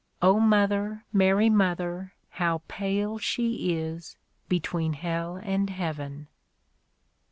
[0.19, 4.17] (O Mother, Mary Mother, How pale she is,
[4.49, 6.25] between Hell and Heaven